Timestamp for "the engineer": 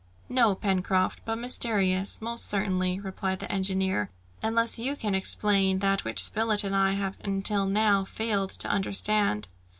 3.37-4.09